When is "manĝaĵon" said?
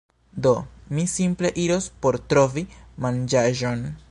3.07-3.91